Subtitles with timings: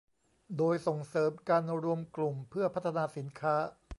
[0.57, 3.55] โดยส่งเสริมการรวมกลุ่มเพื่อพัฒนาสินค้า